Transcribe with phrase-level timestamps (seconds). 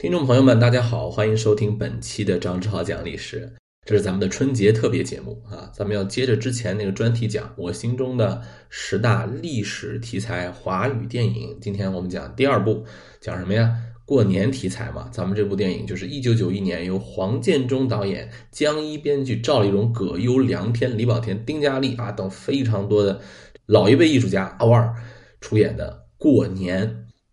[0.00, 3.52] 听众朋友们，大家好，欢迎收听本期的张志豪讲历史，
[3.84, 8.40] 这是咱们的春节特别节目啊，咱们要接着之前那个专题讲我心中的
[8.70, 11.54] 十大历史题材华语电影。
[11.60, 12.82] 今天我们讲第二部，
[13.20, 13.76] 讲什么呀？
[14.06, 15.06] 过年题材嘛。
[15.12, 23.20] 咱们这部电影就是一九九一年由黄建中导演、江一编剧、赵丽蓉、葛优、梁天、李保田、丁嘉丽啊等非常多的
[23.66, 24.94] 老一辈艺术家奥二
[25.42, 26.88] 出演的《过年》。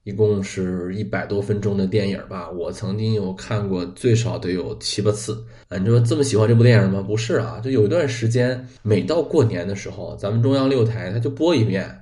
[0.07, 5.43] 一共是一百多分钟的电影吧，我曾经有看过，最少得有七八次。
[5.67, 7.01] 啊，你说这么喜欢这部电影吗？
[7.01, 11.93] 不是啊，就有一段时间，每到过年的时候，咱们中央六台它就播一遍。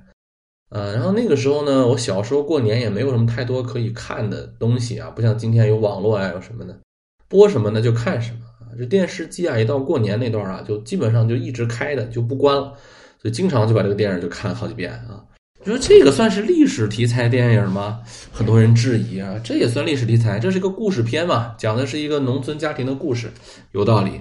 [0.70, 6.78] 呃，然后那个时候呢，我小时候过年也没有什么太多可以看的东西啊，不像今天有网络啊，有什么的，
[7.26, 8.70] 播什么呢就看什么啊。
[8.78, 12.72] 这电视机啊，一到过年那段啊，就基本上就一直开的，就不关了，
[13.20, 15.25] 所以经常就把这个电影就看好几遍啊。
[15.66, 18.00] 你说这个算是历史题材电影吗？
[18.30, 20.38] 很多人质疑啊，这也算历史题材？
[20.38, 23.32] 这是个故事片嘛，讲的是一个农村家庭的故事，
[23.72, 24.20] 有道理。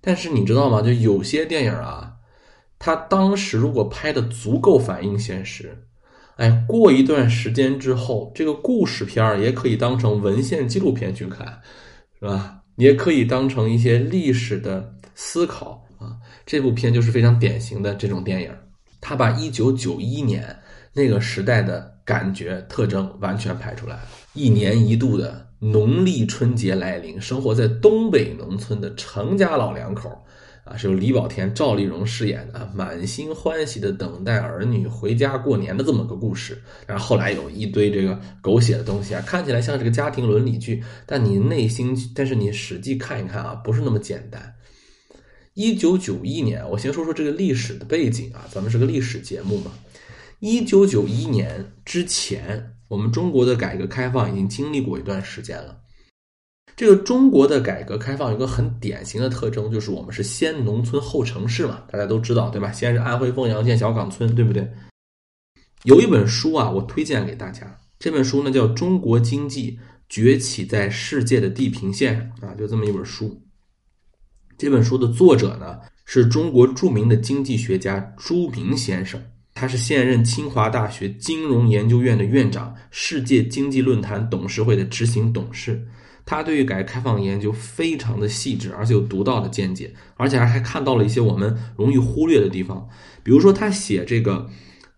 [0.00, 0.80] 但是你知道吗？
[0.80, 2.14] 就有些电影啊，
[2.78, 5.76] 它当时如果拍的足够反映现实，
[6.36, 11.60] 哎，过一段时间之后，这个故事片儿也可以当成文献纪录片去看，
[12.18, 12.60] 是吧？
[12.76, 16.16] 也可以当成一些历史的思考啊。
[16.46, 18.50] 这部片就是非常典型的这种电影，
[18.98, 20.58] 他把一九九一年。
[20.96, 24.08] 那个时代的感觉特征完全排出来了。
[24.32, 30.10] 一年一度的农历春节来临，生活在东北农村的程家老两口，
[30.64, 36.62] 啊，是由李保田、赵丽蓉饰演的，满心欢喜的等待儿女回家过年的这么个故事。
[36.86, 44.54] 然后后来有一堆这个狗血的东西啊，看起来像是个家庭伦理剧，但你内心，但是你实际看一看啊，不是那么简单。
[45.52, 49.70] 一九九一年，我先说说这个历史的背景啊，咱们是个历史节目嘛。
[50.40, 55.80] 一九九一年之前，我们中国的改革开放已经经历过一段时间了。
[56.76, 62.70] 这个中国的改革开放有个很典型的特征，就是我们是先农村后城市嘛，大家都知道对吧？
[62.70, 64.70] 先是安徽凤阳县小岗村，对不对？
[65.84, 69.78] 有一本书啊，我推荐给大家，这本书呢叫《中国经济
[70.10, 73.42] 崛起在世界的地平线》啊，就这么一本书。
[74.58, 79.22] 这本书的作者呢是中国著名的经济学家朱明先生。
[79.56, 85.82] 他是现任清华大学金融研究院的院长，世界经济论坛董事会的执行董事。
[86.26, 92.86] 他对于改革开放研究非常的细致，而且有独到的见解，而且还看到了一些我们容易忽略的地方。
[93.22, 94.46] 比如说，他写这个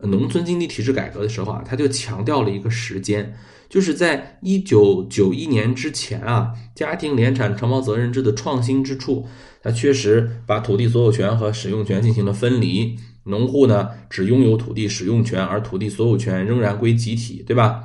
[0.00, 3.36] 农村经济体制改革的时候啊，他就强调了一个时间，
[3.68, 9.24] 就是在一九九一年之前啊，家庭联产承包责任制的创新之处，
[9.62, 12.96] 他确实把土地所有权和使用权进行了分离。
[13.28, 17.84] 农户呢，只拥有土地使用权，而土地所有权仍然归集体，对吧？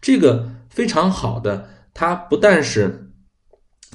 [0.00, 3.10] 这个非常好的，它不但是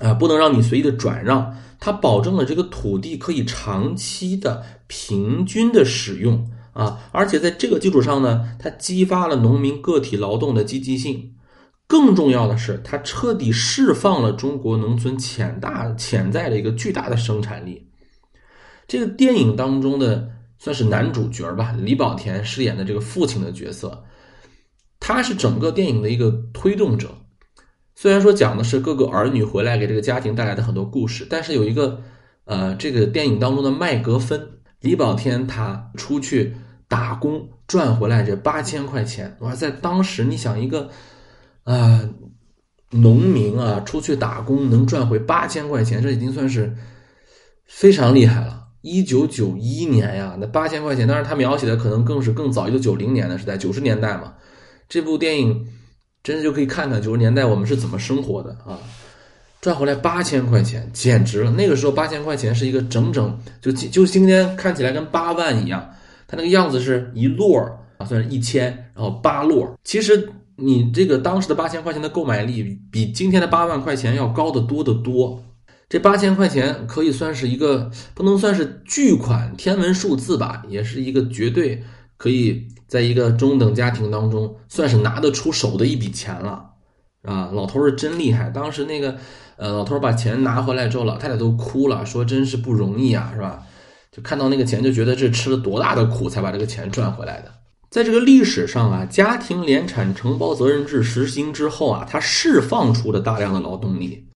[0.02, 11.36] 啊，不能让你随意的转让，它保证了这个土地可以长期的平均的使用啊，而且在这个基础上呢，它激发了农民个体劳动的积极性。
[11.88, 17.88] 更重要的是，它彻底释放了中国农村潜大潜在的一个巨大的生产力。
[18.88, 20.32] 这个电影当中的。
[20.64, 24.02] 算是男主角吧，李保田饰演的这个父亲的角色，
[24.98, 27.10] 他是整个电影的一个推动者。
[27.96, 32.02] 虽然说讲的是各个儿女回来给这个家庭带来的很多故事，但是有一个
[32.46, 34.42] 呃，这个电影当中的麦格芬，
[34.80, 36.56] 李保田他出去
[36.88, 40.90] 打工赚回来这八千块钱，哇，在当时你想一个
[41.66, 42.10] 啊
[42.90, 46.74] 农民啊出去打工能赚回八千块钱，这已经算是
[47.66, 48.63] 非常厉害了。
[48.84, 54.34] 一九九一年呀，那八千块钱，当然他描写的可能更是更早，一九九零年的时代，九十年代嘛。
[54.90, 55.66] 这部电影
[56.22, 58.78] 真的就可以看看九十年代我们是怎么生活的啊！
[59.62, 61.52] 赚回来八千块钱，简直了！
[61.52, 65.90] 那个时候八千块钱是一个整整就就今天看起来跟八万一样，
[66.28, 67.64] 它那个样子是一摞
[67.98, 69.74] 啊，算是一千，然后八摞。
[69.86, 75.42] 其实你这个当时的八千块钱的购买力比今天的八万块钱要高得多得多。
[75.90, 81.84] 这八千块钱可以算是一个不能算是巨款天文数字吧，也是一个绝对
[82.18, 86.66] 可以在一个中等家庭当中算是拿得出手的一笔钱了，
[87.24, 88.50] 啊，老头是真厉害。
[88.50, 89.18] 当时那个
[89.58, 93.64] 呃，老头把钱拿回来之后，老太太都哭了，说真是不容易啊，是吧？
[94.12, 97.52] 就看到那个钱，就觉得这吃了多大的苦才把这个钱赚回来的。
[97.90, 104.28] 在这个历史上啊，家庭联产承包责任制实行之后啊，它释放出了大量的劳动力。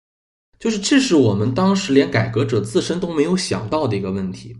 [0.59, 4.55] 就是这是我们当时连改革者自身都没有想到的一个问题。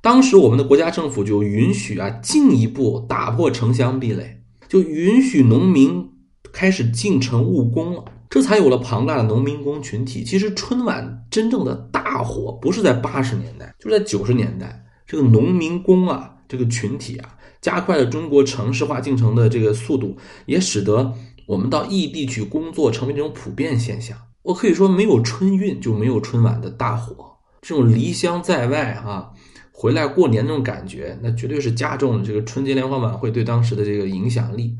[0.00, 6.08] 当时我们的国家政府就允许啊进一步打破城乡壁垒，就允许农民
[6.52, 10.22] 开始进城务工了这才有了庞大的农民工群体。
[10.22, 21.12] 其实春晚真正的大火不是在八十年代，就是在九十年代，这个农民工啊，这个群体啊，加快了中国城市化进程的这个速度，也使得
[21.46, 24.16] 我们到异地去工作成为这种普遍现象。
[24.48, 29.30] 我可以说，没有春运就没有春晚的大火，这种离乡在外啊。
[29.70, 34.74] 回来过年那种感觉，那绝对是加重了这个春节联欢晚会对当时的这个影响力。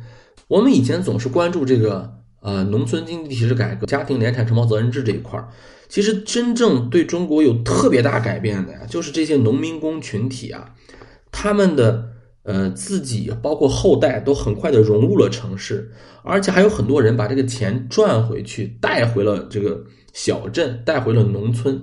[0.49, 2.11] 我们以前总是关注这个
[2.41, 5.49] 呃农村经济体制改革、家庭联产承包责任制这一块儿，
[5.87, 10.75] 其实真正对中国有特别大改变的呀，就是这些农民工群体啊，
[11.31, 12.09] 他们的
[12.43, 15.91] 呃自己包括后代都很快的融入了城市，
[16.23, 19.83] 而且还有很多人把这个钱赚回去，带回了这个
[20.13, 21.81] 小镇，带回了农村。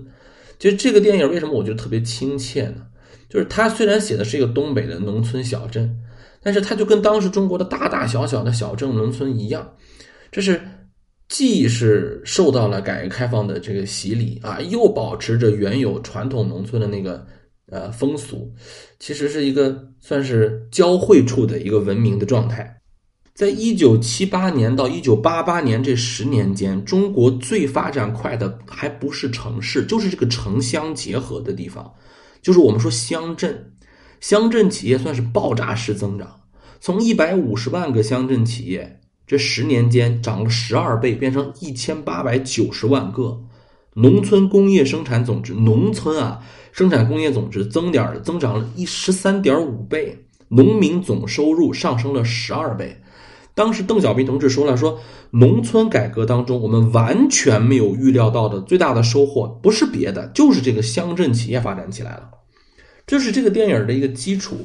[0.57, 2.85] 其实这个电影为什么我觉得特别亲切呢？
[3.27, 5.93] 就是它虽然写的是一个东北的农村小镇，
[6.41, 9.69] 但是它就跟当时中国的大大小小的小镇农村一样，
[10.31, 10.61] 这是
[11.27, 17.25] 既是受到了改革开放的这个洗礼啊，又保持着原有传统农村的那个
[17.71, 18.53] 呃风俗，
[18.99, 22.79] 其实是一个算是交汇处的一个文明的状态。
[23.33, 31.93] 在一九七八年到一九八八年这十年间，中国最发展快的还不是城市，就是这个城乡结合的地方。
[32.41, 33.73] 就是我们说乡镇，
[34.21, 36.39] 乡镇企业算是爆炸式增长，
[36.79, 43.41] 从一百五十万个乡镇企业，这十年间涨了十二倍，变成一千八百九十万个。
[43.95, 46.41] 农村工业生产总值，农村啊
[46.73, 53.01] 生产工业总值增点增长了一十三点五倍，农民总收入上升了十二倍。
[53.53, 54.99] 当时邓小平同志说了，说
[55.31, 62.31] 农村改革当中，我们完全没有预料到的最大的收获，不是别的，就是这个乡镇企业发展起来了。
[63.07, 64.57] 这是这个电影的一个基础。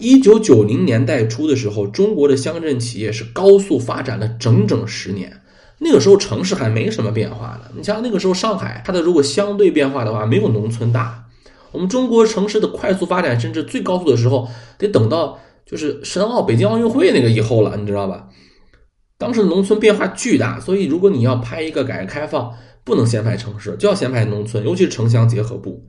[0.00, 5.40] 一九九零年代初的时候，中国的乡镇企业是高速发展了整整十年。
[5.78, 7.70] 那个时候城市还没什么变化呢。
[7.74, 11.24] 你像那个时候上海，它的如果相对变化的话，没有农村大。
[11.72, 14.48] 我们中国城市的快速发展，甚至最高速的时候，
[14.78, 15.38] 得等到。
[15.66, 18.30] 就是申奥、北京奥运会那个以后了，你知道吧？
[19.18, 25.86] 当时农村变化巨大，所以如果你要拍一个改革开放，不能先拍城市，就要先拍农村，尤其是城乡结合部。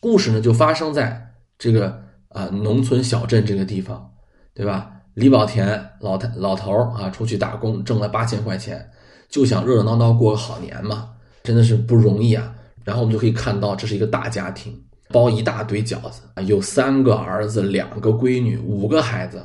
[0.00, 4.10] 故事呢，就发生在这个啊农村小镇这个地方，
[4.52, 4.90] 对吧？
[5.14, 8.90] 李保田老太老头啊，出去打工挣了八千块钱，
[9.28, 11.10] 就想热热闹闹过个好年嘛，
[11.42, 12.52] 真的是不容易啊。
[12.84, 14.78] 然后我们就可以看到，这是一个大家庭。
[15.12, 19.40] 包一大堆饺子啊，有三个儿子，两个闺女，五个孩子。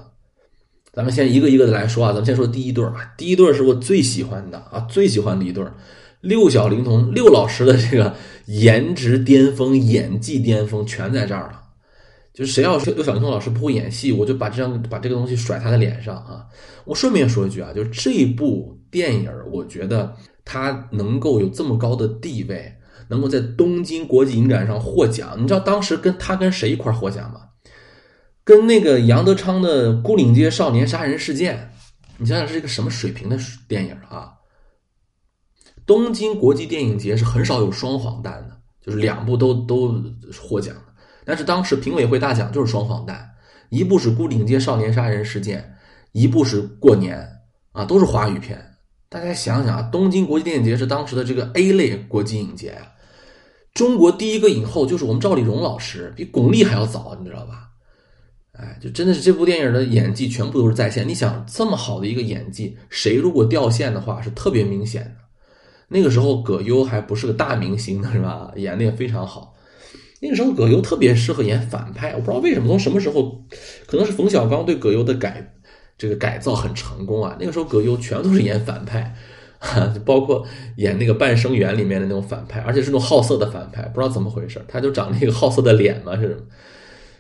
[0.94, 5.74] 咱们先一个一个的来说啊，咱们先说第一对儿第一对儿是我最喜欢的啊，最喜欢的一对儿。
[6.22, 11.59] 六小龄童，六老师的这个颜值巅峰、演技巅峰全在这儿了。
[12.40, 16.46] 就是谁要是六小龄童老师不会演戏，我就把这样把这个东西甩他的脸上啊。
[16.86, 20.16] 我顺便说一句啊，就是这部电影，我觉得
[20.46, 22.74] 它能够有这么高的地位。
[23.12, 27.42] 能够在东京国际影展上获奖，你知道当时跟他跟谁一块获奖吗？
[28.44, 31.58] 跟那个杨德昌的《孤岭街少年杀人事件》，
[32.18, 33.36] 你想想是一个什么水平的
[33.68, 34.32] 电影啊？
[35.88, 40.04] 东京国际电影节是很少有双黄蛋的，就是两部都都
[40.40, 40.76] 获奖。
[41.26, 43.30] 但是当时评委会大奖就是双黄蛋，
[43.70, 45.60] 一部是《孤岭街少年杀人事件》，
[46.12, 47.18] 一部是《过年》
[47.80, 48.60] 啊，都是华语片。
[49.10, 52.88] 大家想想啊，东京国际电影节是当时的这个 A 类国际影节啊。
[53.74, 57.70] 中国第一个影后就是我们赵丽蓉老师，比巩俐还要早，你知道吧？
[58.54, 61.08] 哎，就真的是这部电影的演技全部都是在线。
[61.08, 65.12] 你想这么好的一个演技，谁如果掉线的话是特别明显的。
[65.88, 68.52] 那个时候葛优还不是个大明星呢，是吧？
[68.56, 69.56] 演的也非常好。
[70.22, 73.44] 那个时候葛优特别适合演反派，我不知道为什么，从什么时候，
[73.88, 75.54] 可能是冯小刚对葛优的改
[75.98, 77.38] 这个改造很成功啊。
[77.40, 79.16] 那个时候葛优全都是演反派。
[79.94, 80.48] 就包括
[80.78, 86.30] 演那个《半生缘》里面的那种反派，而且是那种好色的反派，不知道怎么回事，他就长那个好色的脸嘛，是？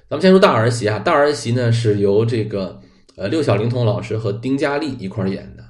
[0.09, 2.79] 咱们先说大儿媳啊，大儿媳呢是由这个
[3.17, 5.63] 呃六小龄童老师和丁嘉丽一块儿演的，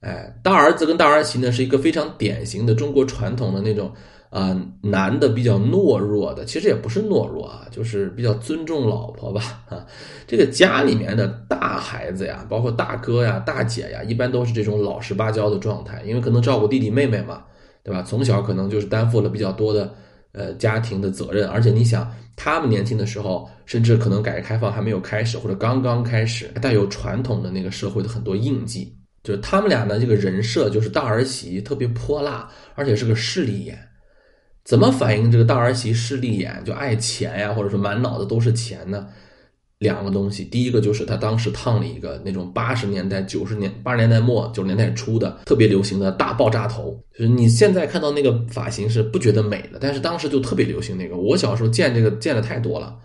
[0.00, 3.90] 哎，大儿子跟大儿媳呢是一个非常典型的中国传统的那种。
[4.32, 9.62] 啊，男的比较懦弱的，其实也不是懦弱啊，就是比较尊重老婆吧。
[9.68, 9.84] 啊，
[10.26, 17.44] 这个家里面的大孩子呀，包括大哥呀、大姐呀，一般都是这种老实巴交的状态，因为可能照顾弟弟妹妹嘛，
[17.84, 18.02] 对吧？
[18.02, 19.92] 从小可能就是担负了比较多的
[20.32, 33.78] 呃家庭的责任，而且你想，他们年轻的时候，甚至可能改革开放还没有开始，或者刚刚开始，带有传统的那个社会的很多印记，就是他们俩的这个人设，就是大儿媳特别泼辣，而且是个势利眼。
[34.64, 39.06] 怎么反映这个大儿媳势利眼就爱钱呀，或者说满脑子都是钱呢？
[39.78, 51.16] 两个东西，第一个就是他当时烫了一个那种八十年代、九十年、八十年代末、九十年代初的特别流行的大爆炸头，就是你现在看到那个发型是不觉得美的，但是当时就特别流行那个。
[51.16, 52.96] 我小时候见这个见的太多了，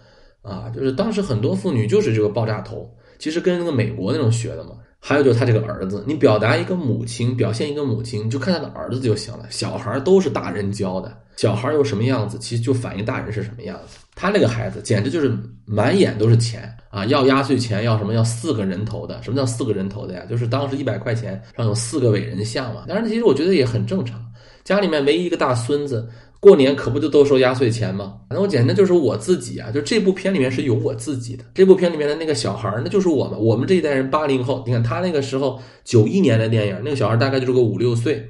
[0.44, 2.88] 啊，就是当时很多妇女就是这个爆炸头，
[3.18, 4.72] 其实跟那个美国那种学的嘛。
[5.00, 9.46] 还有就是他这个儿子，你表达一个母亲，表现一个母亲，就看他的儿子就行了。
[9.50, 14.00] 小孩都是大人教的，小孩又什么样子，其实就反映大人是什么样子。
[14.16, 15.32] 他那个孩子简直就是
[15.66, 17.06] 满眼都是钱啊！
[17.06, 18.14] 要压岁钱，要什么？
[18.14, 19.22] 要四个人头的。
[19.24, 20.24] 什么叫四个人头的呀？
[20.28, 22.84] 就是当时一百块钱上有四个伟人像嘛。
[22.88, 24.20] 当然，其实我觉得也很正常。
[24.64, 26.10] 家里面唯一一个大孙子。
[26.40, 28.14] 过年可不就都收压岁钱吗？
[28.30, 29.72] 那我简直就是我自己啊！
[29.72, 31.44] 就这部片里面是有我自己的。
[31.56, 34.64] 这部片里面的那个小孩儿那就是我们，我们这一代人八零后。
[34.66, 38.24] 你看他那个时候九一年的电影，那个小孩大概就是个五六岁，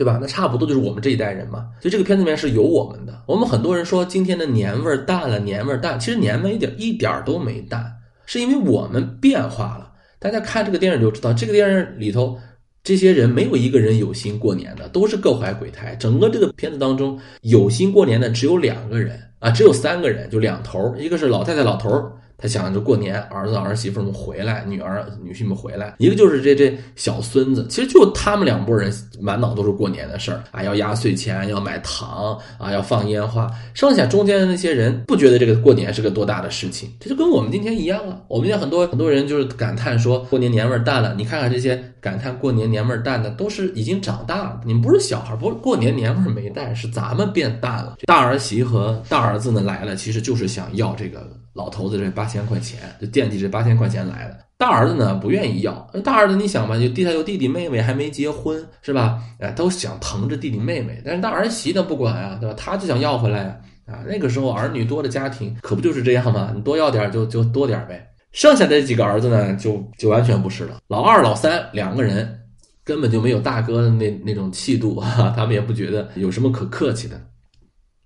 [0.00, 0.18] 对吧？
[0.18, 1.68] 那差不多就是我们这一代人嘛。
[1.78, 3.22] 所以这个片子里面是有我们的。
[3.26, 7.84] 我们很多人说今天的年味儿淡了，年味儿淡，其实年味一点一点都没淡，
[8.24, 9.92] 是因为我们变化了。
[10.18, 12.38] 大家看这个电影就知道，这个电影里头。
[12.82, 15.94] 这些人没有一个人有心过年的，都是各怀鬼胎。
[15.96, 22.10] 整个这个片子当中，有心过年的只有两个人啊，只有三个人，就两头，一个是老太太老头儿。
[22.40, 33.50] 他想着过年，儿子儿媳妇们回来，女儿女婿们回来，一个就是这这小孙子，其实就他们两拨人满脑都是过年的事儿啊，要压岁钱，要买糖啊，要放烟花。
[33.74, 38.22] 剩下中间的那些人不觉得这个过年是个多大的事情，这就跟我们今天一样了。
[38.26, 41.14] 我们现在很多很多人就是感叹说过年年味淡了。
[41.16, 44.60] 你看看这些感叹过年年味淡的，都是已经长大了。
[44.64, 47.96] 你们不是小孩，不是过年年味没淡，是咱们变淡了。
[48.06, 51.28] 大儿媳和大儿子呢来了，其实就是想要这个。
[51.52, 55.74] 老头子这八千块钱就惦记这八千块钱来了，大儿子呢不愿意要。
[56.04, 59.20] 大儿子你想吧，就地下有弟弟妹妹还没结婚是吧？
[59.40, 61.02] 哎，都想疼着弟弟妹妹。
[61.04, 62.54] 但是大儿媳呢不管啊，对吧？
[62.56, 64.04] 他就想要回来啊！
[64.06, 66.52] 那个时候儿女多的家庭可不就是这样吗？
[66.54, 68.06] 你多要点就就多点呗。
[68.32, 70.78] 剩下的几个儿子呢，就就完全不是了。
[70.86, 72.38] 老二、老三两个人
[72.84, 77.20] 根本就没有大哥的那那种气度啊，他们也不觉得有什么可客气的。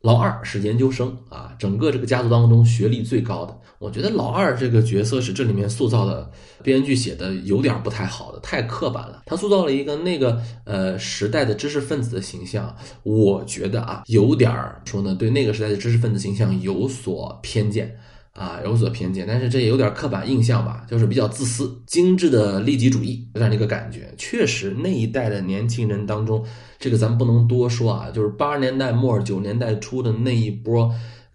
[0.04, 3.58] 老二是研究生啊，整个这个家族当中学历最高的。
[3.78, 6.30] 我觉得老二这个角色是这里面塑造的，
[6.62, 9.22] 编剧写的有点不太好的，太刻板了。
[9.24, 14.52] 他塑造了一个那个呃时代的知识分子的形象，我觉得啊，有点
[14.84, 17.98] 说呢，对那个时代的知识分子形象有所偏见。
[18.34, 24.12] 啊，有所偏见，但是这也有点刻板印象吧，就是比较自私、精致的利己主义，有点那个感觉。
[24.18, 26.44] 确实，那一代的年轻人当中，
[26.80, 30.92] 这个咱不能多说啊，就是八十年代末、九十年代初的那一波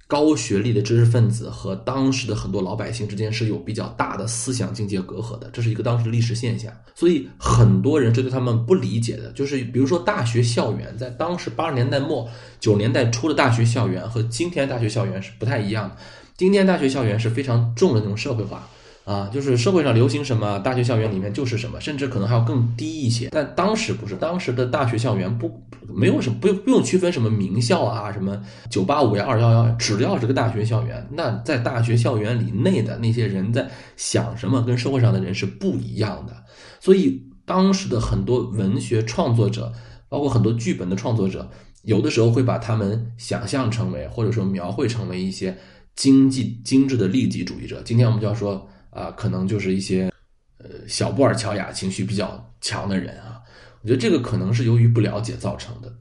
[0.07, 6.69] 高学历的知识分子和当时的很多老百姓之间是有比较大的思想境界隔阂的，这是一个当时的历史现象。
[6.95, 12.27] 所以很多人是对他们不理解的，就是比如说大学校园，在当时八十年代末、
[12.59, 15.95] 九十年代初的大学校园和今天大学校园是不太一样的。
[16.39, 18.65] 今天大学校园是非常重的那种社会化
[19.03, 23.27] 啊，就是社会上流行什么，大学校园里面就是什么，甚至可能还要更低一些。
[23.29, 25.61] 但当时不是，当时的大学校园不
[25.93, 36.33] 没有什么不用不用区分什么名校啊，什么九八五呀、二幺幺，只要是个大学校园，那在大学校园里内的那些人在想什么，跟社会上的人是不一样的。
[36.79, 39.73] 所以当时的很多文学创作者，
[40.07, 41.49] 包括很多剧本的创作者，
[41.83, 45.57] 有的时候会把他们想象成为，或者说描绘成为一些。
[45.99, 50.09] 经济精致的利己主义者，今天我们就要说啊，可能就是一些
[50.57, 53.41] 呃小布尔乔亚情绪比较强的人啊。
[53.81, 55.93] 我觉得这个可能是由于不了解造成的。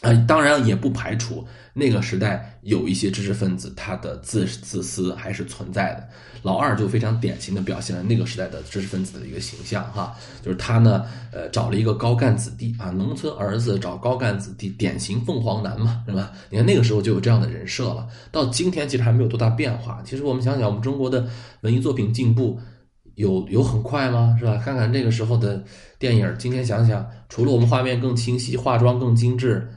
[0.00, 6.08] 啊，当然也不排除那个时代有一些知识分子，他的自自私还是存在的。
[6.42, 16.32] 老二就非常典型的表现了那个时代的知识分子的一个形象，哈，就是他呢，呃，找了一个高干子弟啊，农村儿子找高干子弟，典型凤凰男嘛，是吧？
[16.48, 18.08] 你看那个时候就有这样的人设了。
[18.32, 20.02] 到今天其实还没有多大变化。
[20.02, 21.28] 其实我们想想，我们中国的
[21.60, 22.58] 文艺作品进步
[23.16, 24.34] 有有很快吗？
[24.38, 24.56] 是吧？
[24.56, 25.62] 看看那个时候的
[25.98, 29.70] 电影，今天想想，除了我们画面更清晰，化妆更精致。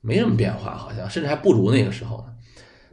[0.00, 2.32] 没什么变化，好像甚至还不如那个时候呢。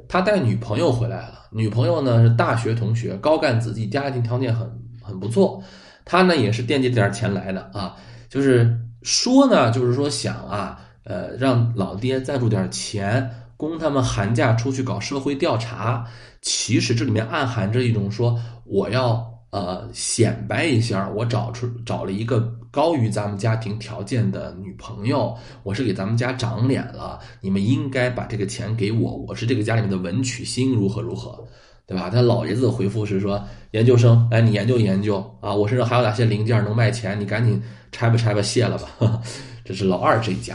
[0.08, 4.70] 他带女朋友回来了，女朋友呢是大学同学，高干子弟，家庭条件很
[5.02, 5.62] 很不错。
[6.04, 7.96] 他呢也是惦记这点钱来的啊，
[8.30, 16.06] 就是说呢，就是说想啊，呃，让老爹赞助点钱，供他们寒假出去搞社会调查。
[16.42, 19.34] 其实这里面暗含着一种说，我要。
[19.52, 31.42] 呃，显摆一下，我找出找了一个高于咱们家庭条件的女朋友，我是给咱们家长脸了，你们应该把这个钱给我，我是这个家里面的文曲星，如何如何，
[31.88, 32.10] 对吧？
[32.10, 33.42] 他老爷子的回复是说，
[33.72, 37.64] 研究生，来你研究研究啊，我身上还有哪些零件能卖钱，你赶紧
[37.94, 39.22] 拆吧拆吧，卸了吧。
[39.64, 40.54] 这是老二这一家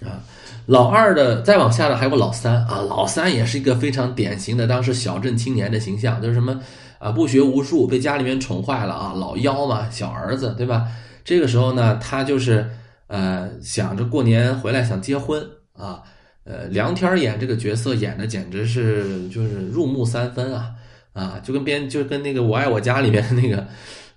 [0.00, 0.22] 啊，
[0.66, 6.60] 老二的再往下呢还有个老三啊，老三也是一个非常典型的当时小镇青年的形象，就是什么
[6.98, 10.88] 啊不学无术，被家里面宠坏了啊，老幺嘛，小儿子对吧？
[11.24, 12.68] 这个时候呢，他就是
[13.06, 16.02] 呃想着过年回来想结婚啊，
[16.44, 20.70] 呃梁天演这个角色演的简直是就是入木三分啊
[21.12, 23.66] 啊，就跟编就跟那个我爱我家里面的那个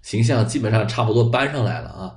[0.01, 2.15] 形象基本上差不多搬上来了啊，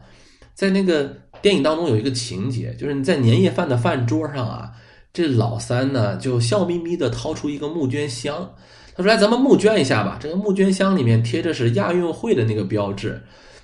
[0.54, 4.70] 在那个电影当中有一个情节，就是你在年夜饭的饭桌上啊，
[5.12, 8.48] 这老三呢就笑眯眯的掏出一个募捐箱，
[8.96, 13.20] 他说来咱们募捐一下吧，这个募捐箱里面贴着是亚运会的那个标志。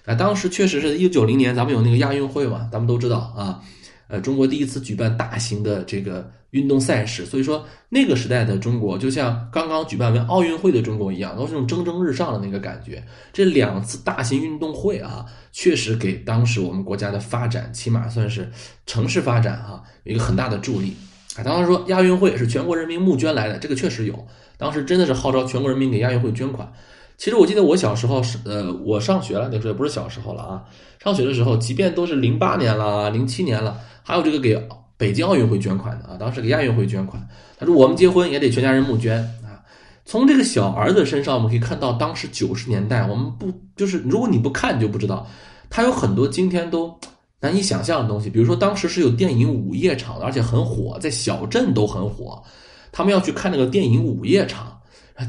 [0.07, 3.61] 啊，当时确实是一九九零年，咱们有那个亚运会嘛，咱们都知道啊。
[4.09, 13.05] 呃，中国第一次举办大型的这个运动赛事，所以说那个时代的中国，就像刚刚举办完奥运会的中国一样，都是那种蒸蒸日上的那个感觉。
[13.33, 18.51] 这两次大型运动会啊，确实给当时我们国家的发展，起码算是
[18.85, 20.97] 城市发展啊，有一个很大的助力。
[21.37, 24.27] 啊，当时说亚运会是全国人民募捐来的，这个确实有，
[24.61, 26.71] 当时真的是号召全国人民给亚运会捐款。
[27.17, 30.63] 其实我记得我小时候是呃，我上学了那时候也不是小时候了啊。
[31.03, 34.63] 上学的时候，即便都是零八年了、零七年了，还有这个给
[34.99, 37.27] 北京奥运会捐款的啊，当时给亚运会捐款。
[37.59, 39.65] 他说我们结婚也得全家人募捐啊。
[40.05, 45.27] 从这个小儿子身上，我们可以看到当时九十年代，我们不就是如果你不看就不知道，
[45.69, 46.95] 他有很多今天都
[47.41, 48.29] 难以想象的东西。
[48.29, 52.43] 比如说当时是有电影午夜场的，而且很火，在小镇都很火，
[52.93, 54.77] 他们要去看那个电影午夜场。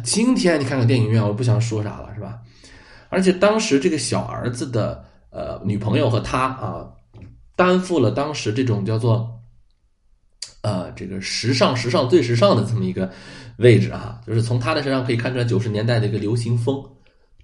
[0.04, 2.40] 今天你看看电影院，我不想说啥了，是吧？
[3.10, 6.88] 而且当时这个小儿子的呃女朋友和他啊，
[7.58, 9.30] 担负了当时这种叫做
[10.62, 13.12] 呃这个时尚、时尚最时尚的这么一个
[13.58, 16.82] 位置啊，就是从他的身上可以看出来九十年代的一个流行风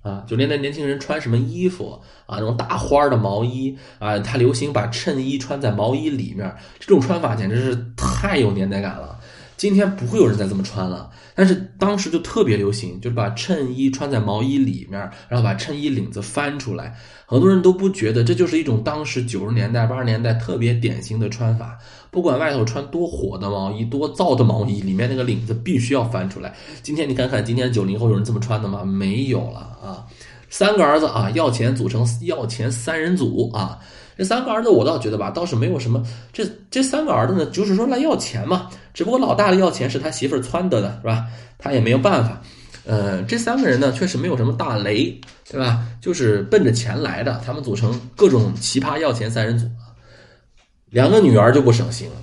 [0.01, 9.19] 啊，九十年代年轻人穿什么衣服啊，那种大花的毛衣啊，他流行把衬衣穿在毛衣里面，这种穿法简直是太有年代感了。
[9.57, 16.95] 今天不会有人再这么穿了，但是当时就特别流行，就是把衬衣穿在毛衣里面，然后把衬衣领子翻出来，
[17.25, 21.75] 很多人都不觉得这就是一种当时九十年代、八十年代特别典型的穿法。
[22.11, 26.53] 不管外头穿多火的毛衣、多燥的毛衣，里面那个领子必须要翻出来。
[26.83, 28.85] 今天你看看，今天九零后有人这么穿的吗？
[28.85, 30.05] 没有了啊！
[30.49, 33.79] 三个儿子啊，要钱组成要钱三人组啊。
[34.17, 36.03] 这三个儿子，我倒觉得吧，倒是没有什么。
[36.33, 38.67] 这这三个儿子呢，就是说来要钱嘛。
[38.93, 41.27] 只不过老大的要钱是他媳妇儿撺掇的，是吧？
[41.59, 42.41] 他也没有办法。
[42.83, 45.85] 呃，这三个人呢，确实没有什么大雷，对吧？
[46.01, 47.39] 就是奔着钱来的。
[47.45, 49.69] 他们组成各种奇葩要钱三人组。
[50.89, 52.15] 两个女儿就不省心了。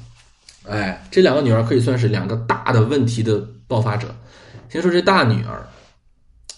[0.68, 4.12] 哎，这两个女儿可以算是两个大的问题的爆发者。
[4.68, 5.64] 先说这大女儿，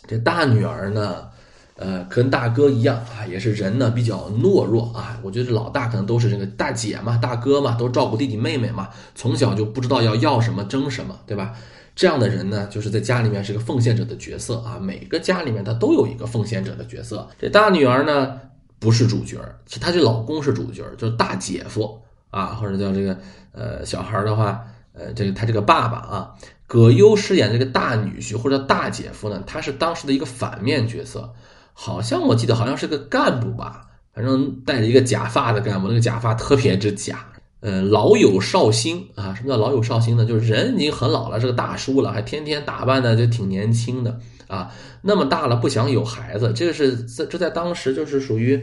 [0.09, 1.29] 这大女儿呢。
[1.77, 5.21] 呃，跟大哥一样啊，也是人呢比较懦弱啊。
[5.23, 11.55] 我觉得老大可能都是这个大姐嘛、大哥嘛，都照顾弟弟妹妹嘛，从小就不知道要要什么、争什么，对吧？
[11.95, 14.79] 这样的人呢，就是在家里面是个奉献者的角色啊。
[14.81, 17.29] 每个家里面他都有一个奉献者的角色。
[17.39, 18.41] 这大女儿呢
[18.79, 23.19] 不是主角，是她这老公是主角，就是大姐夫啊，或者叫这个
[23.53, 26.35] 呃小孩的话，呃，这个他这个爸爸啊，
[26.67, 31.31] 葛优饰演这个大女婿或者大姐夫呢，他是当时的一个反面角色。
[31.79, 37.27] 好像我记得好像是个干部吧，反正戴着一个假发的干部，那个假发特别之假。
[37.61, 40.25] 呃，老有少星啊，什么叫老有少星呢？
[40.25, 44.73] 就是人已经很老了，是个大叔了，还天天打扮的就挺年轻的啊。
[45.03, 48.59] 那么大了不想有孩子，这个是在这在当时就是属于，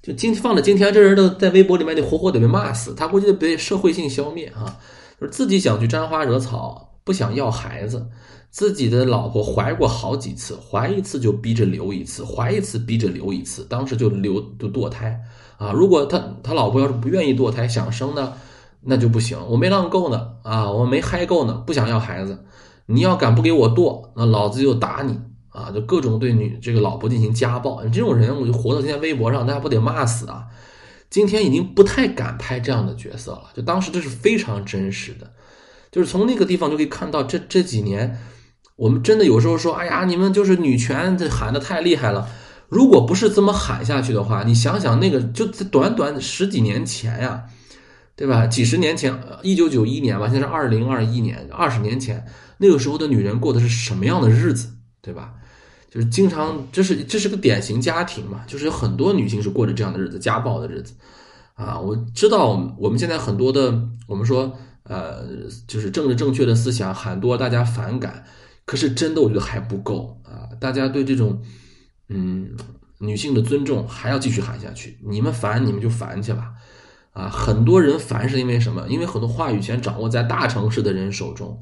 [0.00, 4.78] 就今放着今天这人都在微博里面得活活得被骂死，他估计得被社会性消灭啊。
[5.20, 8.06] 就是自己想去沾花惹草，不想要孩子。
[8.50, 15.20] 自己的老婆怀过好几次，怀一次就逼着留一次，怀一次逼着留一次，当时就留就堕胎
[15.58, 15.70] 啊！
[15.72, 18.32] 如果他他老婆要是不愿意堕胎想生呢，
[18.80, 19.38] 那就不行。
[19.48, 22.44] 我没浪够呢啊，我没嗨够呢，不想要孩子。
[22.86, 25.70] 你要敢不给我堕，那老子就打你啊！
[25.70, 27.84] 就各种对女这个老婆进行家暴。
[27.84, 30.46] 你这种人，我就活到今天微博上，大家不得骂死啊！
[31.10, 35.30] 今天已经不太敢拍这样的角色了，就当时这是非常真实的，
[35.92, 38.18] 就是从那个地方就可以看到这这几年。
[38.78, 42.28] 我们真的有时候说，哎呀，你们就是女权，这喊的太厉害了。
[42.68, 47.42] 如果不是这么喊下去的话，你想想那个，就在短短十几年前呀，
[48.14, 48.46] 对吧？
[48.46, 49.12] 几十年前，
[49.42, 52.24] 一九九一年吧，现在是二零二一年，二十年前，
[52.58, 54.68] 那个时候的女人过的是什么样的日子，
[55.02, 55.32] 对吧？
[55.90, 60.94] 就是经常，这是这是个典型家庭嘛，就是有很多女性是过着这样的日子，家暴的日子
[61.54, 61.80] 啊。
[61.80, 65.24] 我知道我们现在很多的，我们说，呃，
[65.66, 68.22] 就是政治正确的思想，很多大家反感。
[68.68, 70.44] 可是真的，我觉得还不够啊！
[70.60, 71.40] 大家对这种，
[72.10, 72.54] 嗯，
[72.98, 74.98] 女性的尊重还要继续喊下去。
[75.02, 76.52] 你们烦，你们就烦去吧，
[77.14, 78.86] 啊，很多人烦是因为什么？
[78.90, 81.58] 因为很多话语权掌握在大城市的人手中，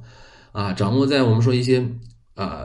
[0.50, 1.88] 啊，掌握在我们说一些
[2.34, 2.64] 啊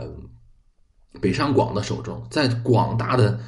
[1.22, 3.40] 北上广的手中，在广大的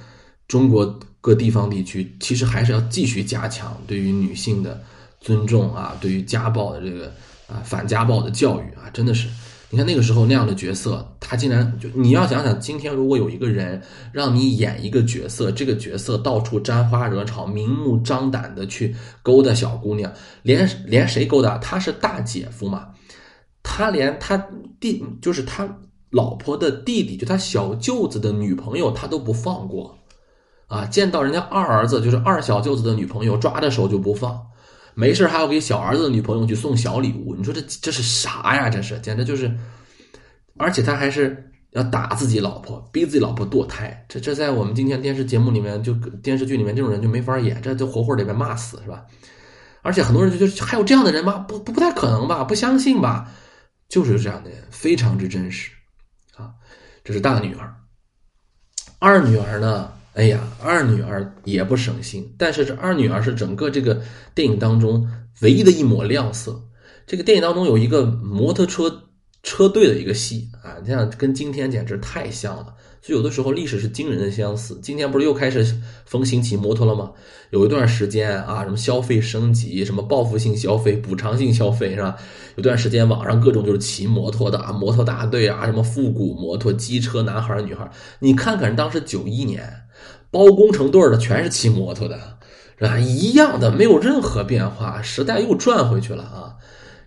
[0.48, 4.80] 中国各地方地区，其实还是要继续加强对于女性的
[5.20, 7.12] 尊重啊，对于家暴的这个
[7.48, 9.28] 啊反家暴的教育啊，真的是。
[9.74, 13.82] 你看那个时候那样的角色，他竟然就你要想想，今天如果有一个人
[14.12, 21.58] 让你演一个角色，这个角色到处沾花惹草，明目张胆的去勾搭小姑娘，连连谁勾搭？
[21.58, 22.90] 他是大姐夫嘛？
[23.64, 24.38] 他连他
[24.80, 25.68] 弟，就是他
[26.12, 29.98] 老婆的弟弟，就他小舅子的女朋友，他都不放过
[30.68, 30.86] 啊！
[30.86, 34.40] 见到人家二儿子，就是二小舅子的女朋友，抓着手就不放。
[34.96, 38.70] 没事还要给小儿子的女朋友去送小礼物，你说这这是啥呀？
[38.70, 39.52] 这是简直就是，
[40.58, 44.06] 而且他还是要打自己老婆，逼自己老婆堕胎。
[44.08, 49.06] 这这在我们今天电视节目里面，就电视剧里面这种人就没法演，这就活活得被骂死是吧？
[49.82, 51.40] 而且很多人就就还有这样的人吗？
[51.40, 52.44] 不不不太可能吧？
[52.44, 53.30] 不相信吧？
[53.90, 55.72] 就是这样的人，非常之真实
[56.36, 56.52] 啊！
[57.04, 57.76] 这是大女儿，
[58.98, 59.92] 二女儿呢？
[60.14, 64.00] 哎呀，二女儿也不省心，但是这二女儿是整个这个
[64.36, 65.08] 电影当中
[65.42, 66.62] 唯一的一抹亮色。
[67.08, 69.10] 这个电影当中有一个摩托车
[69.42, 72.76] 车队的一个戏啊，这样跟今天简直太像了。
[73.02, 74.80] 所以有的时候历史是惊人的相似。
[74.82, 77.12] 今天不是又开始风行骑摩托了吗？
[77.50, 82.16] 有一段时间啊，什么消费升级，什么报复性消费、补偿性消费是吧？
[82.56, 89.83] 有段时间网上各种就是骑摩托的啊，摩托大队啊，什么复古摩托、机车男孩女孩，你看看当时九一年。
[90.34, 92.18] 包工程队的全是骑摩托的，
[92.80, 92.98] 是吧？
[92.98, 95.00] 一样的，没有任何变化。
[95.02, 96.56] 时代又转回去了啊！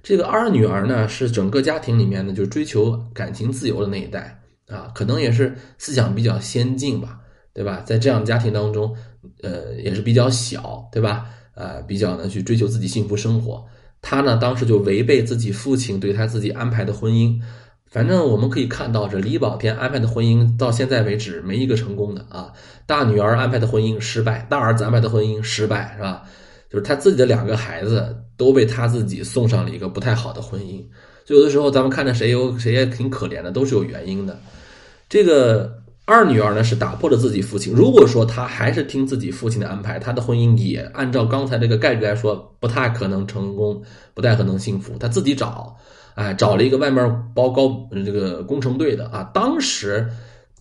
[0.01, 7.19] 这个二女儿呢，是整个家庭里面呢，就追求感情自由的那一代啊，可能也是思想比较先进吧，
[7.53, 7.83] 对吧？
[7.85, 8.95] 在这样的家庭当中，
[9.43, 11.27] 呃，也是比较小，对吧？
[11.57, 13.65] 呃，比较呢去追求自己幸福生活。
[14.01, 17.37] 她呢，当时就违背自己父亲对她自己安排的婚姻。
[17.89, 22.53] 反正我们可以看到，这李保田安排的婚姻到现在为止没一个成功的啊。
[22.85, 26.25] 大女儿安排的婚姻失败，大儿子安排的婚姻失败，是吧？
[26.69, 30.85] 就是他自己的两个孩子都被他自己送上了一个不太好的婚姻。
[31.25, 34.39] 所以有的时候咱们看着谁有谁也挺可怜的，都是有原因的。
[35.09, 35.73] 这个
[36.05, 43.81] 二女儿呢是打破了自己父亲，如果说她还是听自己父亲的安排，她的婚姻也按照刚才这个概率来说，不太可能成功，
[44.13, 44.99] 不太可能幸福。
[44.99, 45.75] 她自己找。
[46.17, 50.09] 哎，找了一个外面包高这个工程队的啊，当时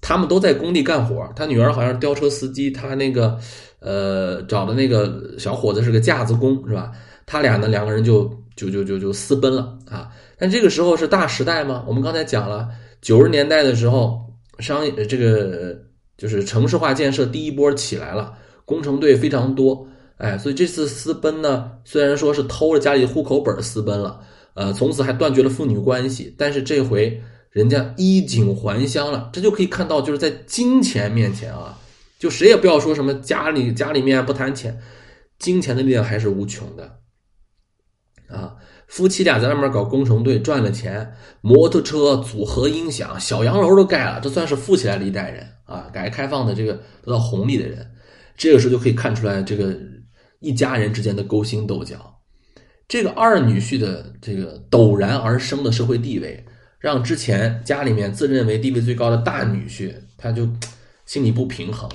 [0.01, 1.25] 他们都在工地干活。
[1.33, 3.39] 他女儿好像是吊车司机，他那个
[3.79, 6.91] 呃找的那个小伙子是个架子工，是吧？
[7.25, 10.11] 他俩呢两个人就就就就就私奔了啊。
[10.37, 11.85] 但这个时候是大时代吗？
[11.87, 12.67] 我们刚才讲了，
[13.01, 14.19] 九十年代的时候，
[14.59, 15.73] 商业这个
[16.17, 18.33] 就是城市化建设第一波起来了，
[18.65, 19.87] 工程队非常多，
[20.17, 24.19] 哎，所以这次私奔呢，虽然说是偷了家里户口本私奔了。
[24.55, 31.77] 呃，从此还断绝了父女关系，但是这回人家衣锦还乡了，这就可以看到，就是在金钱面前啊，
[32.17, 34.79] 就谁也不要说什么家里家里面不谈钱，
[35.39, 36.99] 金钱的力量还是无穷的
[38.29, 38.55] 啊。
[38.87, 45.89] 夫妻俩在外面搞工程队赚了钱，摩托车、组合音响、小洋楼都盖了，这算是富起来了一代人啊。
[45.91, 47.85] 改革开放的这个得到红利的人，
[48.37, 49.75] 这个时候就可以看出来这个
[50.39, 52.14] 一家人之间的勾心斗角。
[52.87, 56.45] 这个二女婿的这个陡然而生的社会地位，
[56.77, 60.47] 让之前家里面自认为地位最高的大女婿，他就
[61.07, 61.89] 心里不平衡，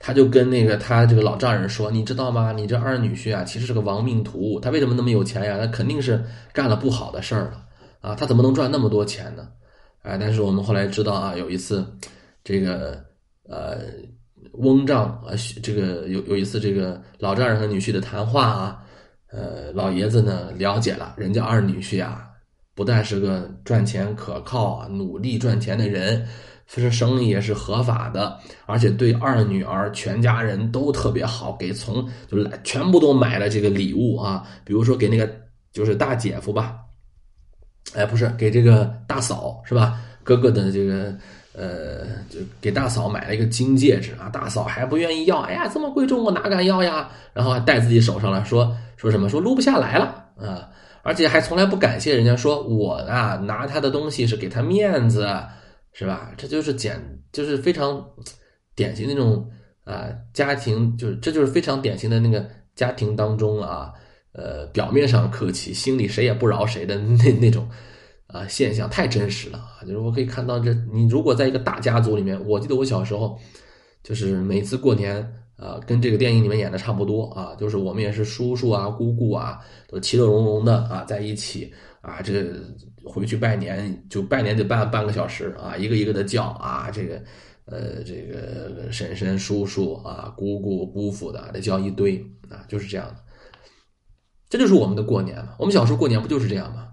[0.00, 2.50] 他就跟那个他这个老丈人说：“你知道吗？
[2.50, 4.58] 你这二女婿啊，其实是个亡命徒。
[4.58, 5.56] 他为什么那么有钱呀？
[5.56, 6.20] 他肯定是
[6.52, 7.64] 干了不好的事儿了
[8.00, 8.14] 啊！
[8.16, 9.48] 他怎么能赚那么多钱呢？
[10.02, 11.86] 哎，但是我们后来知道啊，有一次
[12.42, 13.02] 这个
[13.48, 13.78] 呃
[14.54, 15.30] 翁丈啊，
[15.62, 18.80] 这个有有一次这个老丈人和女婿的谈话啊。”
[19.34, 22.28] 呃，老爷子呢了解了，人家二女婿啊，
[22.72, 26.24] 不但是个赚钱可靠啊、努力赚钱的人，
[26.68, 35.28] 是生意也是合法的，而且对二女儿全家人都特别好，给从就来全部都买了这个礼物啊，比如说给那个
[35.72, 36.76] 就是大姐夫吧，
[37.94, 40.00] 哎，不是给这个大嫂是吧？
[40.22, 41.12] 哥哥的这个。
[41.56, 47.08] 呃，就给大嫂买了一个金戒指啊，大嫂还不愿意要，哎呀，这么贵重，我哪敢要呀？
[47.32, 49.28] 然后还戴自己手上了，说说什么？
[49.28, 50.70] 说撸不下来了啊，
[51.02, 55.28] 而且还从来不感谢人家，说我啊拿他的东西是给他面子，
[55.92, 56.32] 是吧？
[56.36, 57.00] 这就是简，
[57.32, 58.04] 就是非常
[58.74, 59.50] 典型那种
[59.84, 63.92] 啊家庭，就是这就是非常典型的那个家庭当中啊，
[64.32, 67.68] 呃，表面上客气，心里谁也不饶谁的那那种。
[68.26, 69.78] 啊，现象太真实了啊！
[69.82, 73.38] 就是我可以看到，这你如果在一个大家族里面，我记得我小时候，
[74.02, 82.44] 就是每次过年，啊，跟这个电影里面演的差不多啊，就是我们也是叔叔啊、姑姑啊，都其乐融融的啊，在一起啊，这
[83.04, 87.22] 回去拜年就拜年得拜半个小时啊，一个一个的叫啊，这个
[87.66, 92.18] 呃，这个婶婶、叔叔啊、姑姑、姑父的得叫一堆
[92.50, 93.16] 啊，就是这样的。
[94.50, 96.88] 这就是我们的过年嘛，我们小时候过年不就是这样吗？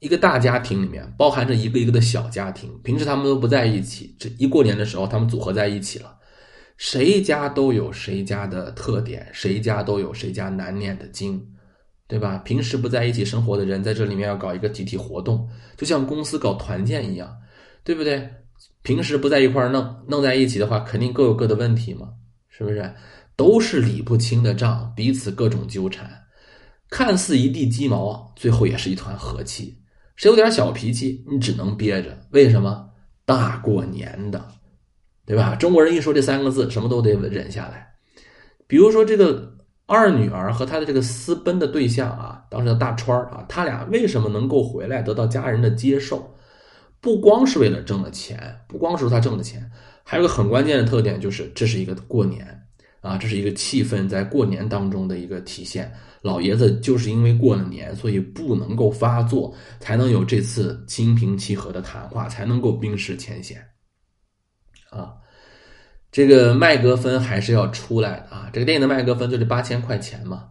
[0.00, 6.16] 一个大家庭里面包含着一个一个的小家庭，平时他们都不在一起，这一过年的时候他们组合在一起了。
[6.82, 11.40] 谁家都有谁家的特点，谁家都有谁家难念的经，
[12.08, 12.38] 对吧？
[12.38, 17.32] 平时不在一起生活的人，在这里面要搞一个集体活动，就像公司搞团建一样，
[17.84, 18.28] 对不对？
[18.82, 22.08] 平时不在一块儿弄，弄在一起的话，肯定各有各的问题嘛，
[22.48, 22.92] 是不是？
[23.36, 26.10] 都是理不清的账，彼此各种纠缠，
[26.90, 29.78] 看似一地鸡毛，最后也是一团和气。
[30.16, 32.18] 谁有点小脾气，你只能憋着。
[32.32, 32.90] 为什么？
[33.24, 34.44] 大过年的。
[35.24, 35.54] 对吧？
[35.54, 37.86] 中国人一说这三个字，什么都得忍下来。
[38.66, 39.56] 比如说这个
[39.86, 46.28] 二女儿和她的这个私奔的对象啊，当时的大川啊，他俩为什么能够回来得到家人的接受？
[47.00, 49.68] 不光是为了挣了钱，不光是他挣的钱，
[50.04, 52.46] 还有个很关键的特点，就是这是一个过年
[53.00, 55.92] 啊，这是一个气氛在过年当中的一个体现。
[56.22, 63.60] 老爷子就是因为过了年，所以不能够发作，才能有这次心平气和的谈话，才能够冰释前嫌。
[64.92, 65.14] 啊，
[66.10, 68.50] 这个麦格芬还是要出来的啊！
[68.52, 70.44] 这个电影的麦格芬就是八千块钱嘛，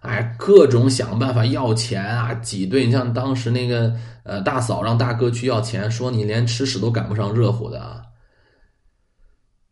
[0.00, 2.84] 哎，各种想办法要钱啊，挤兑。
[2.84, 8.02] 你像当时那个呃大嫂让大哥去要钱，说你连吃屎都赶不上热乎的啊！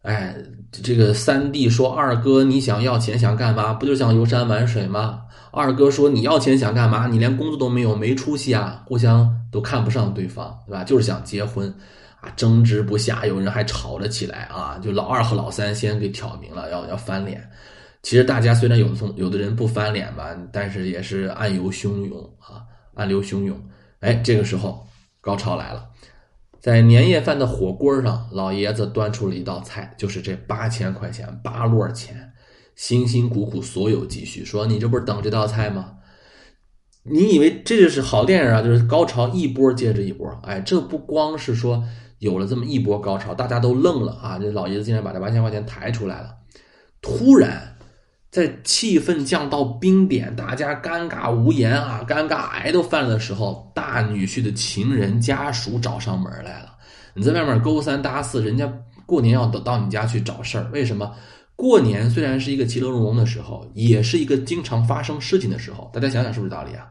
[0.03, 0.35] 哎，
[0.71, 3.75] 这个三弟说二哥你想要钱想干嘛？
[3.75, 5.23] 不就想游山玩水吗？
[5.51, 7.07] 二哥说你要钱想干嘛？
[7.07, 8.83] 你连工作都没有，没出息啊！
[8.87, 10.85] 互相都看不上对方，对吧？
[10.85, 11.75] 就是想结婚。
[12.37, 14.79] 争执不下，有人还吵了起来啊！
[14.83, 17.49] 就老二和老三先给挑明了要要翻脸。
[18.03, 22.63] 其实大家虽然有的从有的人不翻脸吧，但是也是暗流汹涌啊，
[22.95, 23.61] 暗流汹涌。
[23.99, 24.87] 哎，这个时候
[25.21, 25.89] 高潮来了，
[26.61, 32.33] 在年夜饭的火锅上，老爷子端出了一道菜，就是这八千块钱八摞钱，
[32.77, 35.95] 辛辛苦苦所有积蓄，说你这不是等这道菜吗？
[37.03, 38.63] 你以为这就是好电影啊？
[38.63, 40.29] 就是高潮一波接着一波。
[40.45, 41.83] 哎，这不光是说。
[42.19, 44.39] 有了这么一波高潮，大家都愣了啊！
[44.39, 46.35] 这老爷子竟然把这八千块钱抬出来了。
[47.03, 47.77] 突然，
[48.31, 56.77] 在气氛降到冰点，大家尴尬无言啊，尴尬癌都犯了的时候，大女婿的情人家属找上门来了。
[57.15, 58.71] 你在外面勾三搭四，人家
[59.05, 61.15] 过年要到到你家去找事儿，为什么？
[61.55, 65.91] 过年虽然是一个其乐融融的时候，也是一个经常发生事情的时候。
[65.95, 66.87] 大家想想是不是道理啊？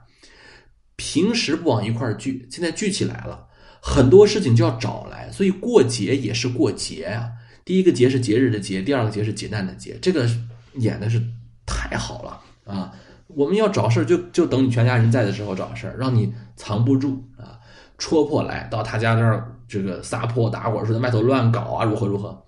[0.95, 3.45] 平时不往一块聚，现在聚起来了。
[3.87, 7.29] 很多事情就要找来，所以过节也是过节啊。
[7.63, 9.95] 第一个节是节日的节，第二个节是劫难的劫。
[10.01, 10.27] 这个
[10.73, 11.21] 演的是
[11.67, 12.91] 太好了啊！
[13.27, 17.61] 我们要找事儿，就就等你全家人在的时候找事儿，让你藏不住啊，
[17.99, 22.43] 戳破来到他家这儿，这个撒泼打滚，说在外头乱搞啊，如何如何。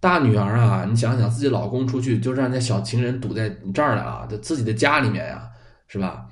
[0.00, 5.48] 大女儿啊，你想想自己老公出去，就让那小情人堵在你这儿了啊，在自己的家里面呀，
[5.88, 6.26] 是吧？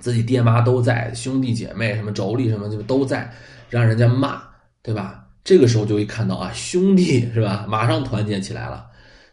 [0.00, 3.30] 自己爹妈都在，兄弟姐妹什么妯娌什么就都在，
[3.68, 4.42] 让人家骂，
[4.82, 5.26] 对吧？
[5.44, 7.66] 这个时候就会看到啊，兄弟是吧？
[7.68, 8.86] 马上团结起来了。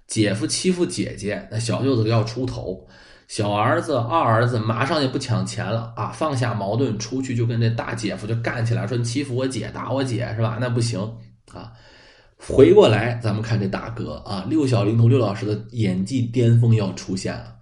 [0.06, 2.88] 姐夫欺负姐姐，那小舅子要出头，
[3.28, 10.58] 小儿子、二儿子马上也不抢钱了啊，放下矛盾，出去就跟这大姐夫就干起来，说你欺负我姐，打我姐是吧？
[10.62, 11.00] 那不行
[11.54, 11.74] 啊！
[12.38, 17.57] 回过来，咱们看这大哥啊，六小龄童六老师的演技巅峰要出现了。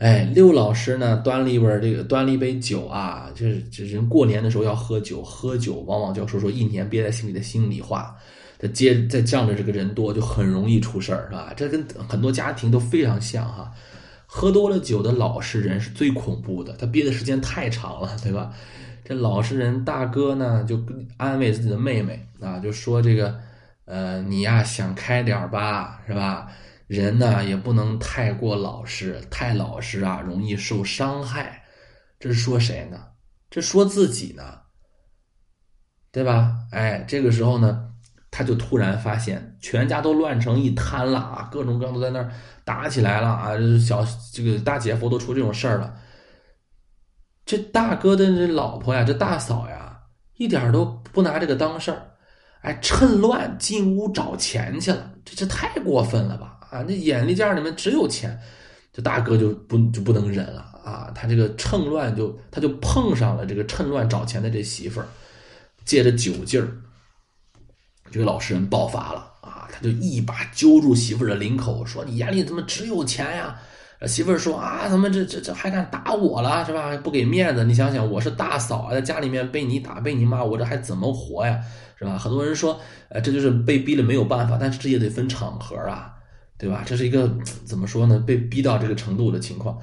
[0.00, 8.16] 哎，六老师呢，端了一杯这个，端了一杯酒啊，就是这人过年的时候要喝酒，喝酒往往就要说说一年憋在心里的心里话。
[8.58, 11.52] 他接再仗着这个人多，就很容易出事儿，是吧？
[11.54, 13.70] 这跟很多家庭都非常像哈。
[14.24, 18.50] 喝多了酒的老实人是最恐怖的，他憋的时间太长了，对吧？
[19.04, 20.80] 这老实人大哥呢，就
[21.18, 23.38] 安慰自己的妹妹啊，就说这个，
[23.84, 26.48] 呃，你呀想开点儿吧，是吧？
[26.90, 31.62] 人呢也不能太过老实，太老实啊容易受伤害。
[32.18, 32.98] 这是说谁呢？
[33.48, 34.58] 这说自己呢，
[36.10, 36.52] 对吧？
[36.72, 37.88] 哎，这个时候呢，
[38.28, 42.28] 他就突然发现全家都乱成一滩了啊，各种各样都在那儿
[42.64, 45.96] 打起来了啊，小这个大姐夫都出这种事儿了。
[47.46, 49.96] 这大哥的这老婆呀，这大嫂呀，
[50.38, 52.10] 一点都不拿这个当事儿，
[52.62, 56.56] 哎，趁乱进屋找钱去了，这这太过分了吧？
[56.70, 58.38] 啊，那眼力见儿里面只有钱，
[58.92, 61.10] 这大哥就不就不能忍了啊！
[61.14, 65.06] 他这个趁乱就他就碰上了这个趁乱找钱的这媳妇儿，
[65.84, 66.68] 借着酒劲儿，
[68.10, 73.56] 这个老实人爆发了啊，他就一把揪住媳妇儿的领口，说：“你眼里怎么只有钱呀？”
[74.06, 76.96] 媳妇儿说：“啊，怎么这这这还敢打我了，是吧？
[76.98, 81.60] 不给面子，你想想，我是大嫂啊，在家里面被你打被你骂，我这还怎么活呀？
[81.98, 82.80] 是吧？”很多人说
[83.10, 86.14] ：“呃，这就是被逼了没有办法，但是这也得分场合啊，
[86.60, 86.84] 对吧？
[86.86, 87.26] 这是一个
[87.64, 88.22] 怎么说呢？
[88.26, 89.80] 被逼到这个程度的情况，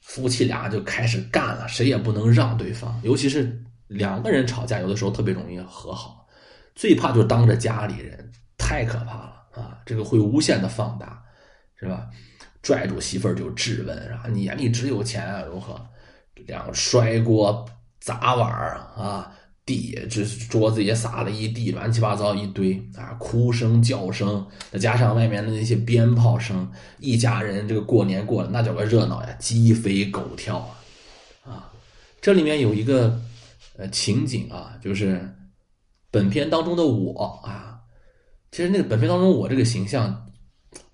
[0.00, 6.28] 夫妻俩就开始干了，谁也不能让对方，尤其是两个人吵架，有的时候特别容易和好，
[6.76, 9.78] 最怕就是当着家里人，太可怕了啊！
[9.84, 11.20] 这个会无限的放大，
[11.74, 12.08] 是吧？”
[12.62, 14.24] 拽住媳妇儿就质问，啊？
[14.30, 15.42] 你眼里只有钱啊？
[15.50, 15.80] 如何？
[16.46, 17.66] 两个摔锅
[17.98, 18.50] 砸碗
[18.96, 19.32] 啊，
[19.70, 30.58] 地这桌子也撒了一地，乱七八糟一堆啊，哭声叫声，再加上外面的那些鞭炮声，一家人这个过年过的那叫个热闹呀，鸡飞狗跳
[31.44, 31.52] 啊！
[31.52, 31.72] 啊，
[32.20, 33.20] 这里面有一个
[33.76, 35.32] 呃情景啊，就是
[36.10, 37.78] 本片当中的我啊，
[38.50, 40.26] 其实那个本片当中我这个形象。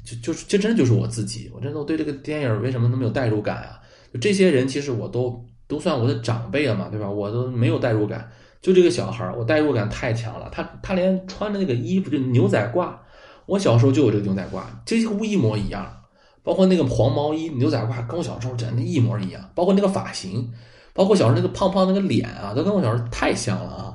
[0.07, 1.51] 就就是，这真的就是我自己。
[1.53, 3.83] 我真的我对这个电影为什么那么有代入感啊？
[4.15, 7.11] 就这些人其实我都都算我的长辈了嘛，对吧？
[7.11, 10.49] 我都没有代入感，就这个小孩儿我代入感太强了。
[10.53, 12.91] 他他连穿的那个衣服就牛仔褂，
[13.47, 15.91] 我小时候就有这个牛仔褂，几乎一模一样。
[16.43, 19.51] 包括那个黄毛衣、牛仔褂，跟我小时候真的一模一样。
[19.55, 20.49] 包括那个发型，
[20.93, 23.95] 包括小时候那个胖胖那个脸啊，都跟我小时候太像了啊。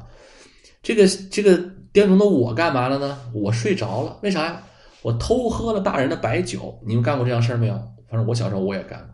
[0.84, 1.58] 这个这个
[1.93, 3.17] 电影中的我干嘛了呢？
[3.34, 4.62] 我睡着了，为啥呀？
[5.02, 7.74] 我偷喝了大人的白酒，你们干过这样事儿没有？
[8.10, 9.08] 反正我小时候我也干过，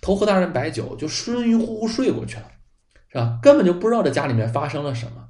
[0.00, 2.44] 偷喝大人白酒就晕晕乎乎睡过去了，
[3.18, 3.38] 啊？
[3.42, 5.28] 根本就不知道这家里面发生了什么，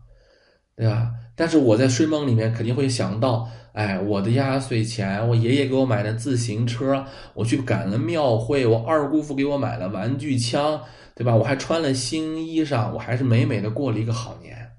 [0.76, 1.10] 对吧？
[1.34, 10.80] 但是我在睡梦里面肯定会想到，哎，我的压岁钱，我爷爷给我买的自行车，我去赶了庙会，我二姑父给我买了玩具枪，
[11.14, 11.34] 对吧？
[11.34, 14.72] 我还穿了新衣裳，我还是美美的过了一个好年。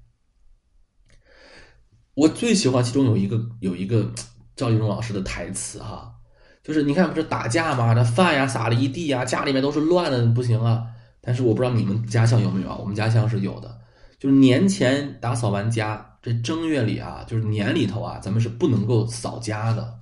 [2.14, 4.12] 我最喜欢其中有一个有一个。
[4.58, 6.12] 赵丽蓉老师的台词哈，
[6.64, 10.84] 就是你看不是打架嘛，那饭呀撒了一地呀，家里面都是乱的不行啊。
[11.28, 12.76] 但是我不知道你们家乡有没有啊？
[12.80, 13.78] 我们家乡是有的，
[14.18, 20.00] 就是年前打扫完家，这正月里啊，就是年里头啊，咱们是不能够扫家的。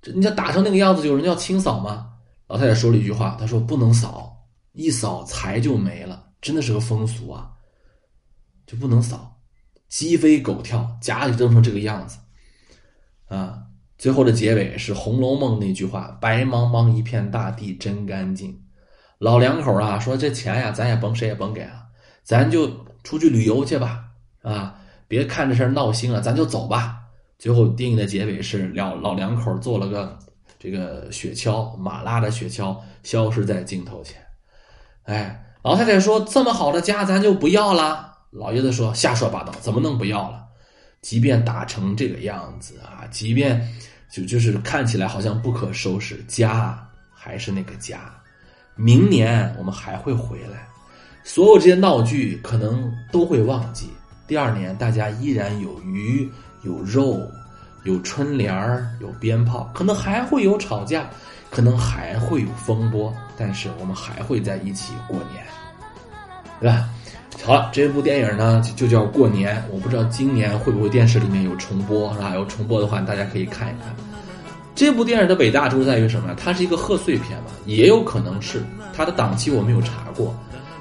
[0.00, 2.14] 这你想打成那个样子，有人要清扫吗？
[2.46, 4.34] 老太太说了一句话，她说不能扫，
[4.72, 7.50] 一扫财就没了，真的是个风俗啊，
[8.66, 9.36] 就不能扫，
[9.90, 12.18] 鸡飞狗跳，家里弄成这个样子。
[13.28, 13.58] 啊，
[13.98, 18.58] 最后的结尾是《红楼梦》那句话：“白茫茫一片大地真干净。”
[19.20, 21.84] 老两口啊说：“这钱呀，咱也甭谁也甭给了，
[22.24, 22.66] 咱就
[23.04, 24.02] 出去旅游去吧，
[24.40, 24.74] 啊，
[25.06, 26.96] 别看这事闹心了，咱就走吧。”
[27.38, 30.18] 最后电影的结尾是老老两口做了个
[30.58, 34.16] 这个雪橇，马拉的雪橇消失在镜头前。
[35.02, 40.46] 哎，老太太说：“这么好的家，咱就不要了。”老爷子说：“瞎说八道，怎么能不要了？”
[41.02, 43.68] 即便打成这个样子啊，即便
[44.10, 48.14] 就就是看起来好像不可收拾，家还是那个家。
[48.80, 50.66] 明年我们还会回来，
[51.22, 53.90] 所有这些闹剧可能都会忘记。
[54.26, 56.26] 第二年大家依然有鱼
[56.62, 57.20] 有肉，
[57.84, 61.10] 有春联儿有鞭炮，可能还会有吵架，
[61.50, 65.44] 可能还会有风波，但是我们还会在一起过年，
[66.58, 66.88] 对吧？
[67.44, 69.62] 好了，这部电影呢就叫过年。
[69.70, 72.34] 我不知道今年会不会电视里面有重播，是吧？
[72.34, 73.94] 有重播的话，大家可以看一看。
[74.74, 76.34] 这部电影的伟大之处在于什么？
[76.36, 80.34] 它是一个贺岁片嘛，也有可能是它的档期我没有查过，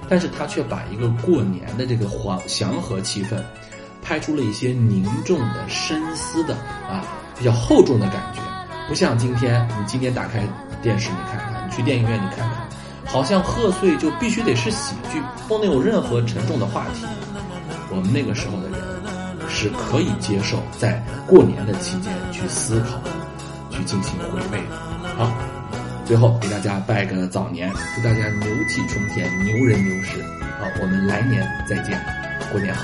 [0.07, 3.37] 但是它却把一个过年的这个祥祥和气氛，
[4.01, 6.53] 拍出了一些凝重的、深思的
[6.89, 7.03] 啊，
[7.37, 8.41] 比较厚重的感觉。
[8.87, 10.47] 不像今天，你今天打开
[10.81, 12.69] 电视，你看看，你去电影院，你看看。
[13.05, 17.05] 好像贺岁就必须得是喜剧，不能有任何沉重的话题。
[17.89, 18.79] 我们那个时候的人
[19.49, 23.01] 是可以接受在过年的期间去思考、
[23.79, 24.61] 去进行回味。
[25.15, 25.31] 好，
[26.05, 30.21] 最后给大家拜个早年，祝大家牛气冲天，牛人牛事。
[30.59, 31.97] 好，我们来年再见，
[32.51, 32.83] 过年好。